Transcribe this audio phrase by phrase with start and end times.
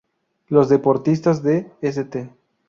[0.47, 2.33] Los deportistas de St.